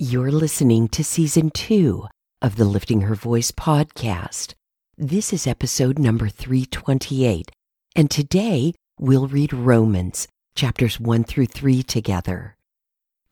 [0.00, 2.06] You're listening to season two
[2.40, 4.54] of the Lifting Her Voice podcast.
[4.96, 7.50] This is episode number 328,
[7.96, 12.54] and today we'll read Romans chapters 1 through 3 together.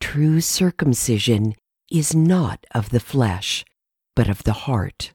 [0.01, 1.55] True circumcision
[1.89, 3.65] is not of the flesh,
[4.17, 5.13] but of the heart.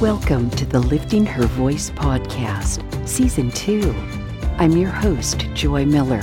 [0.00, 3.92] Welcome to the Lifting Her Voice podcast, season two.
[4.58, 6.22] I'm your host, Joy Miller,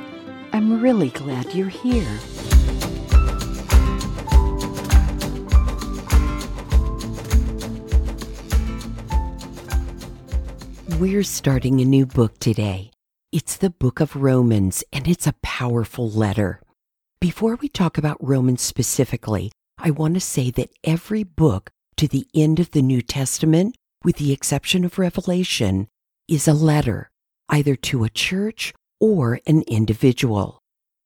[0.81, 2.17] Really glad you're here.
[10.97, 12.89] We're starting a new book today.
[13.31, 16.63] It's the book of Romans, and it's a powerful letter.
[17.19, 22.25] Before we talk about Romans specifically, I want to say that every book to the
[22.33, 25.89] end of the New Testament, with the exception of Revelation,
[26.27, 27.11] is a letter,
[27.49, 30.60] either to a church or an individual.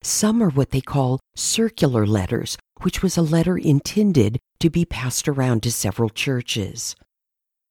[0.06, 5.28] Some are what they call circular letters, which was a letter intended to be passed
[5.28, 6.96] around to several churches.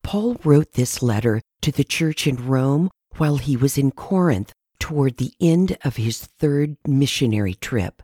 [0.02, 5.18] Paul wrote this letter to the church in Rome while he was in Corinth toward
[5.18, 8.02] the end of his third missionary trip.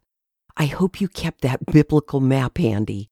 [0.57, 3.09] I hope you kept that biblical map handy.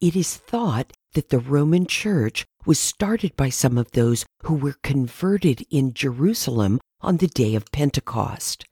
[0.00, 4.76] It is thought that the Roman Church was started by some of those who were
[4.84, 8.64] converted in Jerusalem on the day of Pentecost.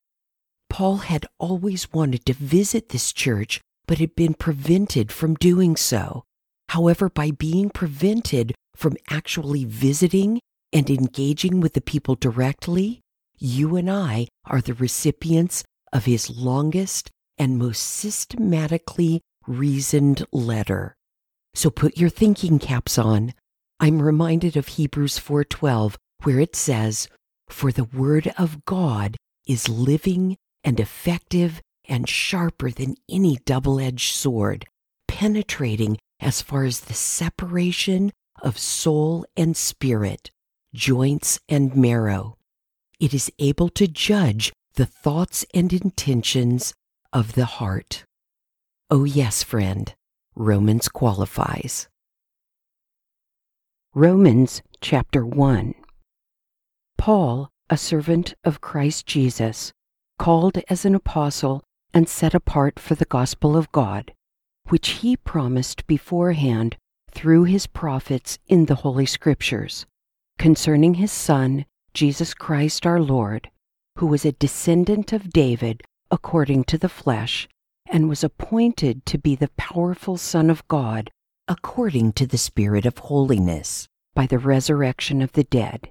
[0.75, 6.25] Paul had always wanted to visit this church, but had been prevented from doing so.
[6.71, 10.41] However, by being prevented from actually visiting
[10.73, 13.03] and engaging with the people directly,
[13.39, 15.63] you and I are the recipients
[15.93, 17.09] of his longest
[17.39, 20.97] and most systematically reasoned letter.
[21.55, 23.33] So put your thinking caps on.
[23.79, 27.07] I'm reminded of Hebrews 4:12 where it says,
[27.49, 34.67] "For the word of God is living and effective and sharper than any double-edged sword,
[35.07, 38.11] penetrating as far as the separation
[38.43, 40.31] of soul and spirit,
[40.75, 42.37] joints and marrow.
[42.99, 46.75] It is able to judge the thoughts and intentions
[47.13, 48.05] of the heart."
[48.91, 49.95] Oh yes, friend.
[50.35, 51.89] Romans qualifies.
[53.95, 55.75] Romans chapter 1
[56.99, 59.73] Paul, a servant of Christ Jesus,
[60.19, 64.13] called as an apostle and set apart for the gospel of God,
[64.69, 66.77] which he promised beforehand
[67.11, 69.87] through his prophets in the Holy Scriptures,
[70.39, 73.51] concerning his Son, Jesus Christ our Lord,
[73.99, 77.49] who was a descendant of David according to the flesh
[77.91, 81.11] and was appointed to be the powerful Son of God
[81.47, 85.91] according to the Spirit of holiness by the resurrection of the dead.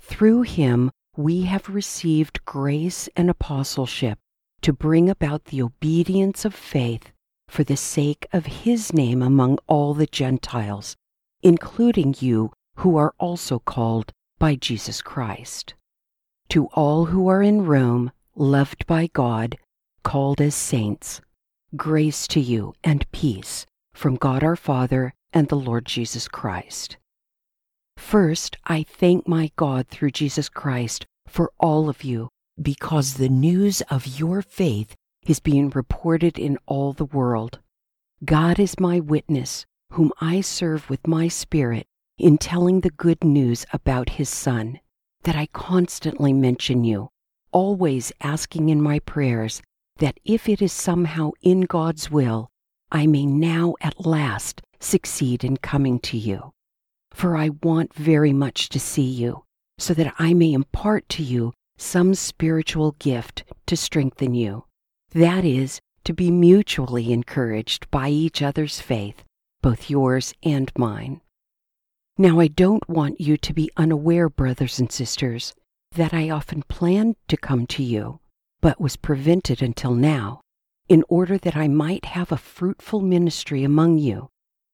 [0.00, 4.18] Through him we have received grace and apostleship
[4.62, 7.12] to bring about the obedience of faith
[7.48, 10.96] for the sake of his name among all the Gentiles,
[11.42, 15.74] including you who are also called by Jesus Christ.
[16.48, 19.58] To all who are in Rome, loved by God,
[20.02, 21.20] called as saints,
[21.76, 26.96] grace to you and peace from God our Father and the Lord Jesus Christ.
[27.96, 32.28] First, I thank my God through Jesus Christ for all of you,
[32.60, 34.94] because the news of your faith
[35.26, 37.58] is being reported in all the world.
[38.24, 41.86] God is my witness, whom I serve with my spirit
[42.18, 44.80] in telling the good news about his Son,
[45.22, 47.08] that I constantly mention you,
[47.50, 49.62] always asking in my prayers
[49.98, 52.48] that if it is somehow in God's will,
[52.90, 56.52] I may now at last succeed in coming to you.
[57.12, 59.44] For I want very much to see you,
[59.78, 64.64] so that I may impart to you some spiritual gift to strengthen you.
[65.12, 69.22] That is, to be mutually encouraged by each other's faith,
[69.60, 71.20] both yours and mine.
[72.18, 75.54] Now, I don't want you to be unaware, brothers and sisters,
[75.92, 78.20] that I often planned to come to you
[78.62, 80.40] but was prevented until now,
[80.88, 84.28] in order that I might have a fruitful ministry among you,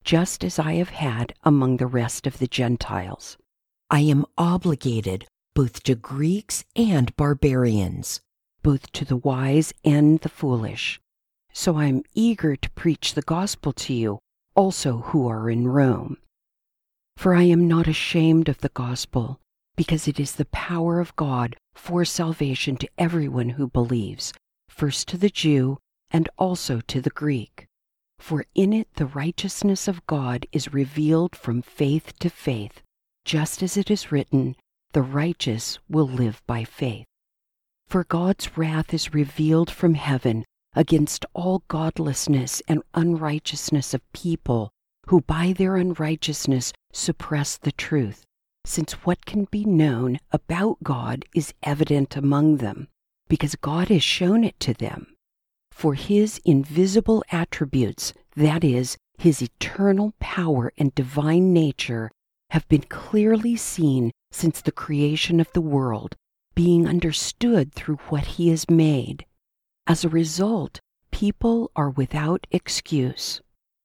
[0.08, 3.36] just as I have had among the rest of the Gentiles.
[3.90, 8.22] I am obligated both to Greeks and barbarians.
[8.62, 10.98] both to the wise and the foolish.
[11.52, 14.18] So I am eager to preach the gospel to you
[14.56, 16.16] also who are in Rome.
[17.18, 19.40] For I am not ashamed of the gospel,
[19.76, 24.32] because it is the power of God for salvation to everyone who believes,
[24.70, 25.76] first to the Jew
[26.10, 27.67] and also to the Greek.
[28.18, 32.82] For in it the righteousness of God is revealed from faith to faith,
[33.24, 34.56] just as it is written,
[34.92, 37.06] The righteous will live by faith.
[37.88, 40.44] For God's wrath is revealed from heaven
[40.74, 44.70] against all godlessness and unrighteousness of people
[45.08, 48.24] who by their unrighteousness suppress the truth,
[48.66, 52.88] since what can be known about God is evident among them,
[53.26, 55.16] because God has shown it to them.
[55.78, 62.10] For his invisible attributes, that is, his eternal power and divine nature,
[62.50, 66.16] have been clearly seen since the creation of the world,
[66.54, 69.24] being understood through what he has made
[69.88, 70.80] as a result,
[71.10, 73.40] people are without excuse.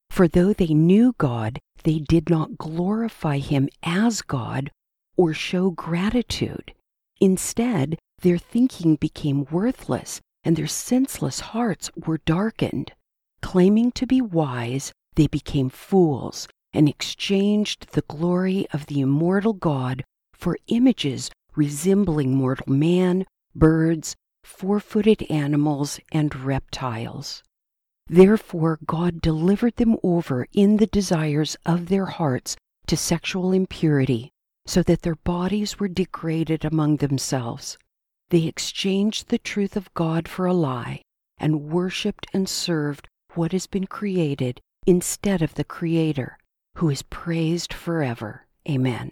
[0.09, 4.69] For though they knew God, they did not glorify Him as God
[5.15, 6.73] or show gratitude.
[7.21, 12.93] Instead, their thinking became worthless and their senseless hearts were darkened.
[13.41, 20.03] Claiming to be wise, they became fools and exchanged the glory of the immortal God
[20.33, 23.25] for images resembling mortal man,
[23.55, 27.43] birds, four footed animals, and reptiles.
[28.07, 32.57] Therefore, God delivered them over in the desires of their hearts
[32.87, 34.31] to sexual impurity,
[34.65, 37.77] so that their bodies were degraded among themselves.
[38.33, 41.03] They exchanged the truth of God for a lie,
[41.37, 46.39] and worshipped and served what has been created instead of the Creator,
[46.77, 48.47] who is praised forever.
[48.67, 49.11] Amen.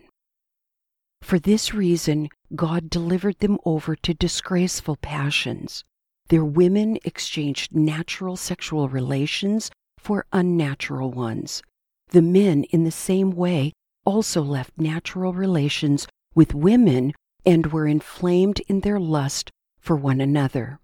[1.22, 5.84] For this reason, God delivered them over to disgraceful passions.
[6.30, 9.70] Their women exchanged natural sexual relations
[10.00, 11.62] for unnatural ones.
[12.10, 13.74] The men, in the same way,
[14.04, 17.14] also left natural relations with women
[17.46, 20.80] and were inflamed in their lust for one another.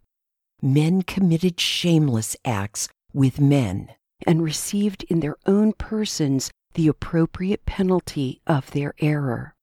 [0.61, 3.89] Men committed shameless acts with men
[4.25, 9.53] and received in their own persons the appropriate penalty of their error.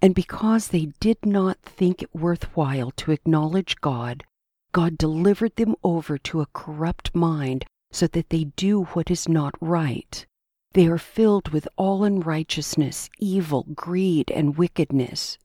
[0.00, 4.24] And because they did not think it worthwhile to acknowledge God,
[4.72, 9.54] God delivered them over to a corrupt mind so that they do what is not
[9.60, 10.26] right.
[10.72, 15.38] They are filled with all unrighteousness, evil, greed, and wickedness.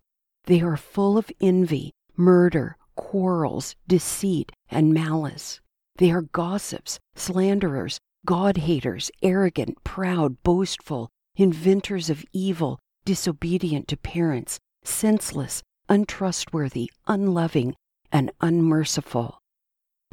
[0.46, 5.62] They are full of envy, murder, quarrels, deceit, and malice.
[5.98, 14.60] They are gossips, slanderers, God haters, arrogant, proud, boastful, inventors of evil, disobedient to parents,
[14.84, 17.76] senseless, untrustworthy, unloving,
[18.12, 19.40] and unmerciful.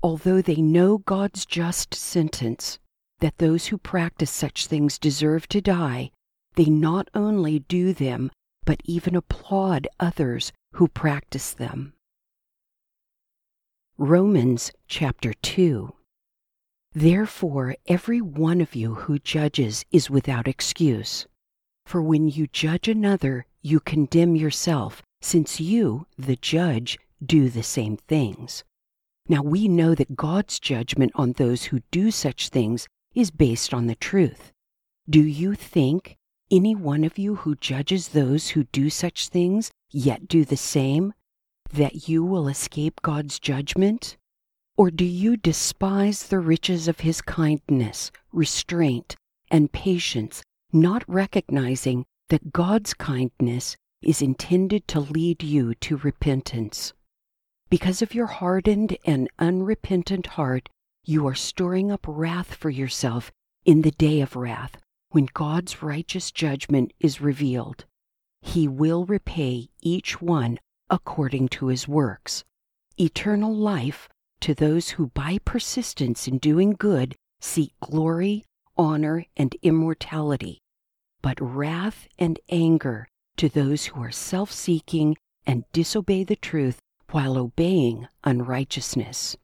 [0.03, 2.79] Although they know God's just sentence,
[3.21, 6.11] that those who practice such things deserve to die,
[6.55, 8.31] they not only do them,
[8.69, 11.95] but even applaud others who practice them.
[13.97, 15.95] Romans chapter 2
[16.93, 21.27] Therefore, every one of you who judges is without excuse.
[21.87, 27.97] For when you judge another, you condemn yourself, since you, the judge, do the same
[27.97, 28.65] things.
[29.31, 33.87] Now we know that God's judgment on those who do such things is based on
[33.87, 34.53] the truth.
[35.09, 36.18] Do you think
[36.51, 41.13] any one of you who judges those who do such things yet do the same,
[41.73, 44.17] that you will escape God's judgment?
[44.77, 49.17] Or do you despise the riches of his kindness, restraint,
[49.51, 56.93] and patience, not recognizing that God's kindness is intended to lead you to repentance.
[57.71, 60.69] Because of your hardened and unrepentant heart,
[61.05, 63.33] you are storing up wrath for yourself
[63.65, 64.77] in the day of wrath,
[65.11, 67.85] when God's righteous judgment is revealed.
[68.43, 70.59] He will repay each one
[70.91, 72.45] according to his works.
[72.99, 74.09] Eternal life
[74.41, 78.45] to those who by persistence in doing good seek glory,
[78.77, 80.61] honor, and immortality,
[81.23, 86.79] but wrath and anger to those who are self seeking and disobey the truth
[87.11, 89.37] while obeying unrighteousness.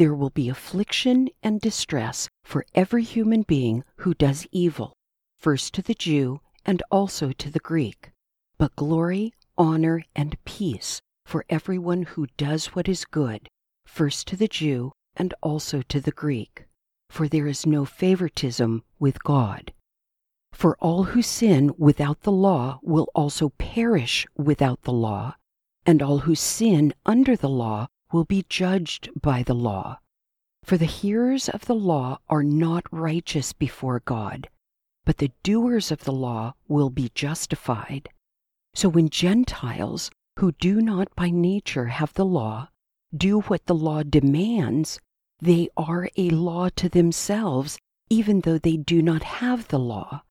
[0.00, 4.94] There will be affliction and distress for every human being who does evil,
[5.36, 8.10] first to the Jew and also to the Greek,
[8.56, 13.46] but glory, honor, and peace for everyone who does what is good,
[13.84, 16.64] first to the Jew and also to the Greek
[17.10, 19.74] for there is no favoritism with God.
[20.52, 25.34] For all who sin without the law will also perish without the law,
[25.84, 29.98] and all who sin under the law will be judged by the law.
[30.64, 34.48] For the hearers of the law are not righteous before God,
[35.04, 38.08] but the doers of the law will be justified.
[38.74, 42.68] So when Gentiles, who do not by nature have the law,
[43.16, 45.00] do what the law demands,
[45.40, 50.22] they are a law to themselves, even though they do not have the law.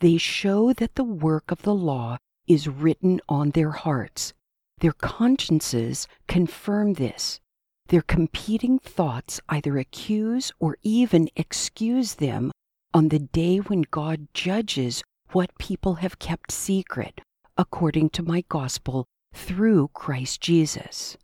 [0.00, 4.32] They show that the work of the law is written on their hearts.
[4.80, 7.40] Their consciences confirm this.
[7.88, 12.52] Their competing thoughts either accuse or even excuse them
[12.92, 15.02] on the day when God judges
[15.32, 17.20] what people have kept secret,
[17.56, 21.16] according to my gospel through Christ Jesus.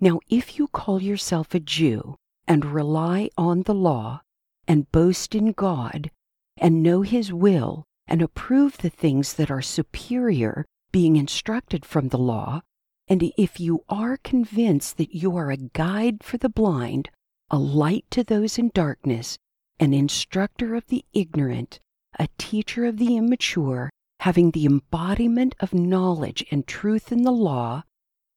[0.00, 4.20] Now, if you call yourself a Jew and rely on the law
[4.66, 6.10] and boast in God
[6.56, 12.18] and know His will and approve the things that are superior, being instructed from the
[12.18, 12.62] law,
[13.08, 17.10] and if you are convinced that you are a guide for the blind,
[17.50, 19.38] a light to those in darkness,
[19.80, 21.80] an instructor of the ignorant,
[22.18, 23.90] a teacher of the immature,
[24.20, 27.82] having the embodiment of knowledge and truth in the law,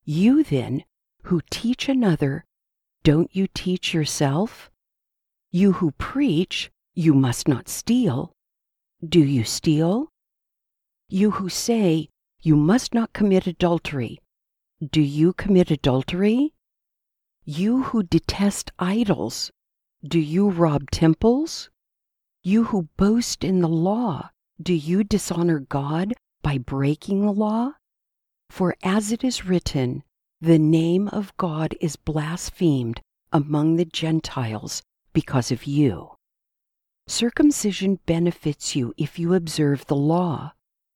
[0.04, 0.84] you then,
[1.24, 2.44] who teach another,
[3.02, 4.70] don't you teach yourself?
[5.50, 8.32] You who preach, you must not steal,
[9.06, 10.08] do you steal?
[11.08, 12.08] You who say,
[12.44, 14.18] You must not commit adultery,
[14.84, 16.52] do you commit adultery?
[17.44, 19.52] You who detest idols,
[20.02, 21.70] do you rob temples?
[22.42, 24.30] You who boast in the law,
[24.60, 27.74] do you dishonor God by breaking the law?
[28.50, 30.02] For as it is written,
[30.40, 33.00] the name of God is blasphemed
[33.32, 34.82] among the Gentiles
[35.12, 36.16] because of you.
[37.06, 40.54] Circumcision benefits you if you observe the law,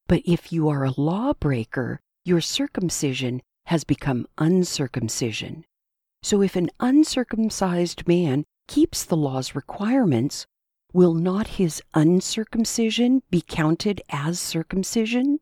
[0.09, 5.65] but if you are a lawbreaker, your circumcision has become uncircumcision.
[6.23, 10.47] So if an uncircumcised man keeps the law's requirements,
[10.93, 15.41] will not his uncircumcision be counted as circumcision?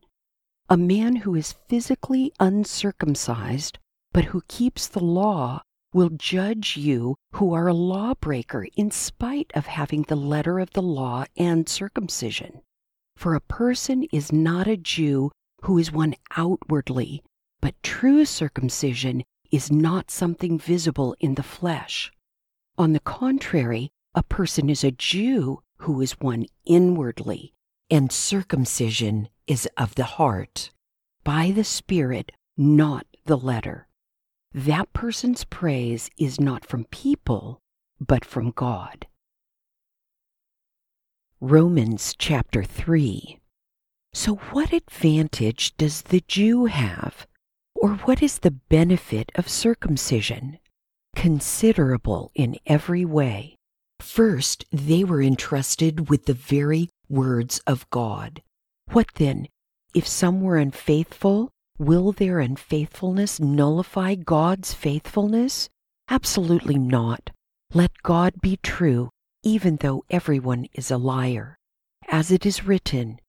[0.69, 3.77] A man who is physically uncircumcised,
[4.11, 5.61] but who keeps the law,
[5.93, 10.81] will judge you who are a lawbreaker in spite of having the letter of the
[10.81, 12.61] law and circumcision.
[13.15, 15.31] For a person is not a Jew
[15.63, 17.23] who is one outwardly,
[17.61, 22.11] but true circumcision is not something visible in the flesh.
[22.77, 27.53] On the contrary, a person is a Jew who is one inwardly,
[27.89, 30.71] and circumcision is of the heart,
[31.23, 33.87] by the Spirit, not the letter
[34.55, 37.59] that person's praise is not from people,
[37.99, 39.05] but from God.
[41.41, 43.39] Romans chapter 3.
[44.13, 47.27] So, what advantage does the Jew have?
[47.75, 50.59] Or what is the benefit of circumcision?
[51.15, 53.57] Considerable in every way.
[53.99, 58.41] First, they were entrusted with the very words of God.
[58.91, 59.47] What then?
[59.93, 65.67] If some were unfaithful, Will their unfaithfulness nullify God's faithfulness?
[66.09, 67.31] Absolutely not.
[67.73, 69.09] Let God be true,
[69.45, 71.55] even though everyone is a liar.
[72.09, 73.21] As it is written,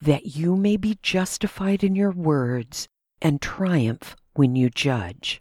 [0.00, 2.88] that you may be justified in your words
[3.20, 5.40] and triumph when you judge.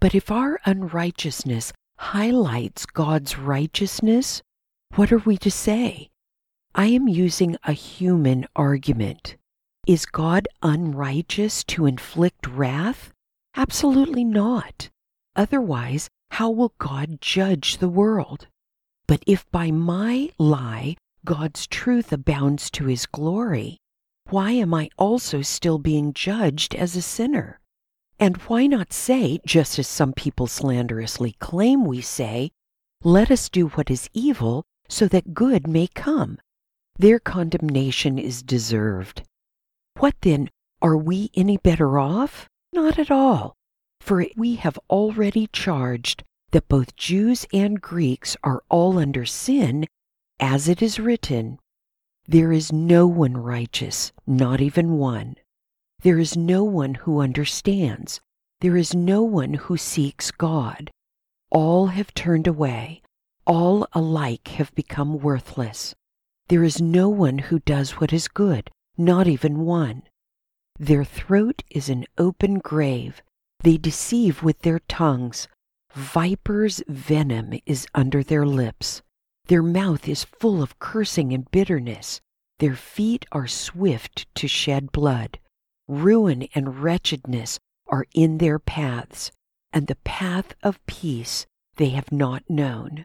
[0.00, 4.40] But if our unrighteousness highlights God's righteousness,
[4.94, 6.08] what are we to say?
[6.74, 9.36] I am using a human argument.
[9.86, 13.12] Is God unrighteous to inflict wrath?
[13.56, 14.90] Absolutely not.
[15.34, 18.46] Otherwise, how will God judge the world?
[19.08, 23.78] But if by my lie God's truth abounds to his glory,
[24.28, 27.58] why am I also still being judged as a sinner?
[28.20, 32.50] And why not say, just as some people slanderously claim we say,
[33.02, 36.38] let us do what is evil so that good may come?
[36.98, 39.22] Their condemnation is deserved.
[39.96, 40.50] What then?
[40.82, 42.46] Are we any better off?
[42.72, 43.54] Not at all.
[44.00, 49.86] For we have already charged that both Jews and Greeks are all under sin,
[50.40, 51.58] as it is written,
[52.26, 55.36] There is no one righteous, not even one.
[56.02, 58.20] There is no one who understands.
[58.60, 60.90] There is no one who seeks God.
[61.50, 63.02] All have turned away.
[63.46, 65.94] All alike have become worthless.
[66.48, 70.02] There is no one who does what is good, not even one.
[70.78, 73.22] Their throat is an open grave.
[73.62, 75.48] They deceive with their tongues.
[75.94, 79.02] Viper's venom is under their lips.
[79.46, 82.20] Their mouth is full of cursing and bitterness.
[82.58, 85.38] Their feet are swift to shed blood.
[85.86, 89.30] Ruin and wretchedness are in their paths.
[89.72, 93.04] and the path of peace they have not known.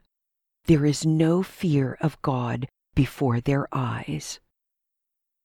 [0.66, 4.40] There is no fear of God before their eyes.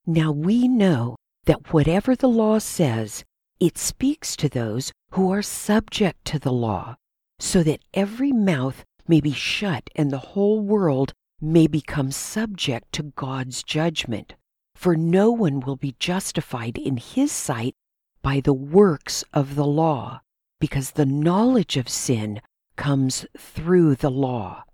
[0.06, 3.24] Now we know that whatever the law says,
[3.58, 6.96] it speaks to those who are subject to the law,
[7.38, 13.02] so that every mouth may be shut and the whole world may become subject to
[13.02, 14.34] God's judgment.
[14.74, 17.74] For no one will be justified in his sight
[18.22, 20.20] by the works of the law,
[20.60, 22.40] because the knowledge of sin
[22.76, 24.64] comes through the law.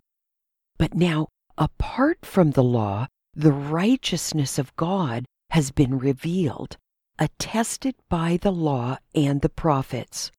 [0.78, 6.76] But now, apart from the law, the righteousness of God has been revealed,
[7.18, 10.30] attested by the law and the prophets.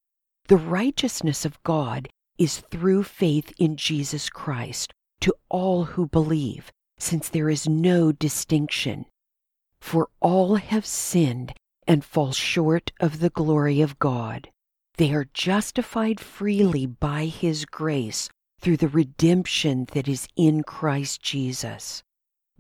[0.48, 7.30] The righteousness of God is through faith in Jesus Christ to all who believe, since
[7.30, 9.06] there is no distinction.
[9.80, 11.54] For all have sinned
[11.88, 14.50] and fall short of the glory of God.
[14.98, 22.02] They are justified freely by His grace through the redemption that is in Christ Jesus.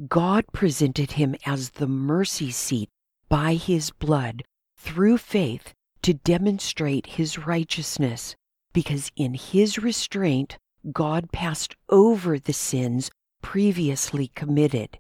[0.08, 2.90] God presented Him as the mercy seat
[3.30, 4.44] by His blood
[4.78, 8.36] through faith to demonstrate His righteousness,
[8.76, 10.60] because in His restraint
[10.92, 13.10] God passed over the sins
[13.42, 15.00] previously committed.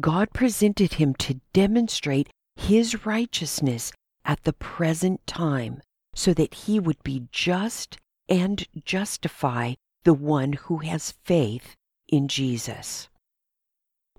[0.00, 3.92] God presented Him to demonstrate his righteousness
[4.24, 5.80] at the present time,
[6.14, 9.74] so that he would be just and justify
[10.04, 11.76] the one who has faith
[12.08, 13.08] in Jesus.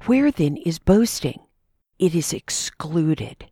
[0.05, 1.39] Where then is boasting?
[1.99, 3.49] It is excluded.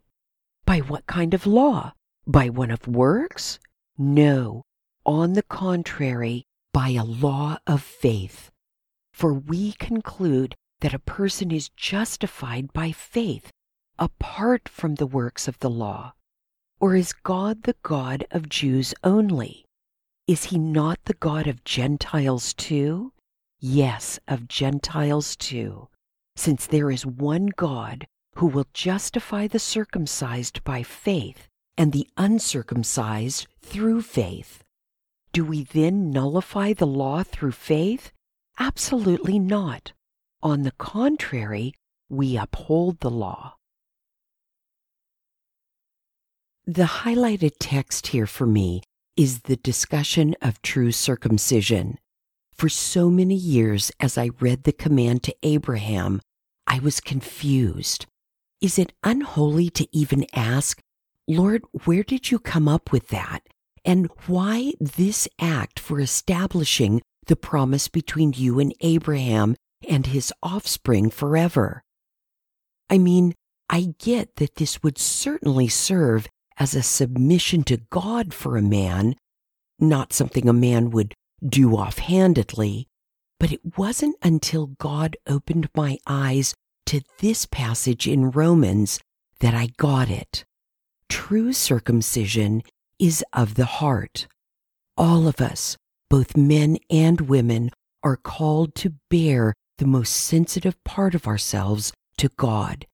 [0.65, 1.93] By what kind of law?
[2.27, 3.59] By one of works?
[3.97, 4.63] No,
[5.05, 8.51] on the contrary, by a law of faith.
[9.13, 13.51] For we conclude that a person is justified by faith
[13.97, 16.13] apart from the works of the law?
[16.79, 19.65] Or is God the God of Jews only?
[20.27, 23.13] Is he not the God of Gentiles too?
[23.59, 25.87] Yes, of Gentiles too,
[26.35, 33.47] since there is one God who will justify the circumcised by faith and the uncircumcised
[33.61, 34.64] through faith.
[35.35, 38.13] Do we then nullify the law through faith?
[38.57, 39.91] Absolutely not.
[40.41, 41.73] On the contrary,
[42.07, 43.55] we uphold the law.
[46.65, 48.81] The highlighted text here for me
[49.17, 51.97] is the discussion of true circumcision.
[52.53, 56.21] For so many years, as I read the command to Abraham,
[56.65, 58.05] I was confused.
[58.61, 60.79] Is it unholy to even ask,
[61.27, 63.41] Lord, where did you come up with that?
[63.85, 69.55] And why this act for establishing the promise between you and Abraham
[69.87, 71.83] and his offspring forever?
[72.89, 73.35] I mean,
[73.69, 79.15] I get that this would certainly serve as a submission to God for a man,
[79.79, 81.13] not something a man would
[81.47, 82.87] do offhandedly,
[83.39, 86.55] but it wasn't until God opened my eyes
[86.87, 88.99] to this passage in Romans
[89.41, 90.43] that I got it.
[91.09, 92.63] True circumcision
[92.99, 94.27] is of the heart.
[94.97, 95.77] All of us,
[96.09, 97.71] both men and women,
[98.03, 102.85] are called to bare the most sensitive part of ourselves to God.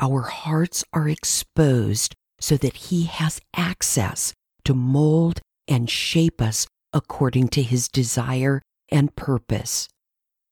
[0.00, 7.48] Our hearts are exposed so that He has access to mold and shape us according
[7.48, 9.88] to His desire and purpose.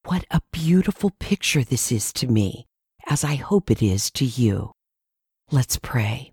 [0.07, 2.67] What a beautiful picture this is to me,
[3.09, 4.73] as I hope it is to you.
[5.51, 6.33] Let's pray.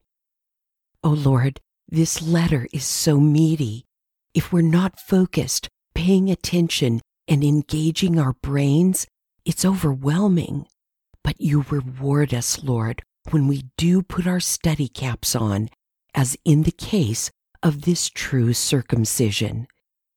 [1.03, 1.59] Oh Lord,
[1.91, 3.85] this letter is so meaty.
[4.33, 9.07] If we're not focused, paying attention, and engaging our brains,
[9.45, 10.67] it's overwhelming.
[11.23, 15.69] But you reward us, Lord, when we do put our study caps on,
[16.15, 17.29] as in the case
[17.61, 19.67] of this true circumcision.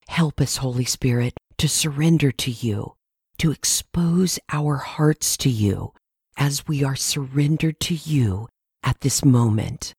[0.08, 2.94] Help us, Holy Spirit, to surrender to you,
[3.38, 5.92] to expose our hearts to you
[6.36, 8.48] as we are surrendered to you
[8.82, 9.92] at this moment.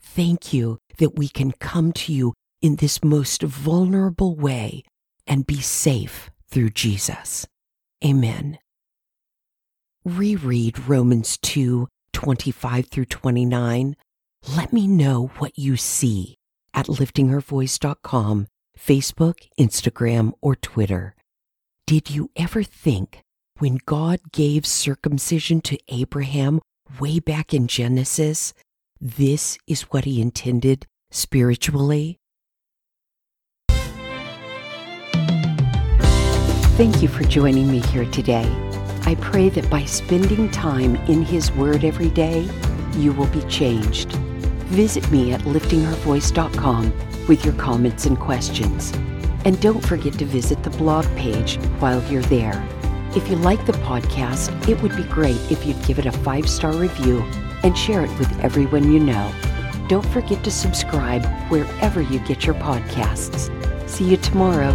[0.00, 4.82] Thank you that we can come to you in this most vulnerable way
[5.26, 7.46] and be safe through Jesus.
[8.04, 8.58] Amen.
[10.04, 13.94] Reread Romans 2 25 through 29,
[14.56, 16.36] let me know what you see
[16.72, 18.46] at liftinghervoice.com,
[18.78, 21.14] Facebook, Instagram, or Twitter.
[21.86, 23.20] Did you ever think
[23.58, 26.62] when God gave circumcision to Abraham
[26.98, 28.54] way back in Genesis,
[29.00, 32.18] this is what he intended spiritually?
[36.76, 38.44] Thank you for joining me here today.
[39.06, 42.48] I pray that by spending time in His Word every day,
[42.96, 44.12] you will be changed.
[44.72, 48.92] Visit me at liftinghervoice.com with your comments and questions.
[49.44, 52.62] And don't forget to visit the blog page while you're there.
[53.14, 56.48] If you like the podcast, it would be great if you'd give it a five
[56.48, 57.24] star review
[57.62, 59.32] and share it with everyone you know.
[59.88, 63.50] Don't forget to subscribe wherever you get your podcasts.
[63.88, 64.72] See you tomorrow.